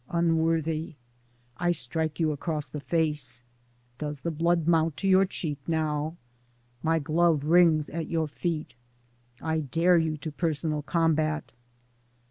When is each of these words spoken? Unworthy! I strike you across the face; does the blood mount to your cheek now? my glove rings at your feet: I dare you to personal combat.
Unworthy! 0.09 0.95
I 1.57 1.69
strike 1.71 2.19
you 2.19 2.31
across 2.31 2.65
the 2.67 2.79
face; 2.79 3.43
does 3.99 4.21
the 4.21 4.31
blood 4.31 4.67
mount 4.67 4.97
to 4.97 5.07
your 5.07 5.25
cheek 5.25 5.59
now? 5.67 6.17
my 6.81 6.97
glove 6.97 7.43
rings 7.43 7.87
at 7.87 8.07
your 8.07 8.27
feet: 8.27 8.73
I 9.43 9.59
dare 9.59 9.99
you 9.99 10.17
to 10.17 10.31
personal 10.31 10.81
combat. 10.81 11.53